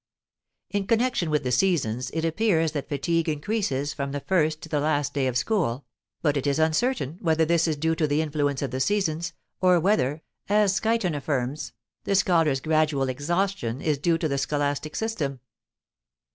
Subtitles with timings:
[0.71, 4.79] In connection with the seasons it appears that fatigue increases from the first to the
[4.79, 5.85] last day of school,
[6.23, 9.79] but it is uncertain whether this is due to the influence of the seasons, or
[9.79, 15.39] whether, as Schuyten affirms, the scholar's gradual exhaustion is due to the scholastic system.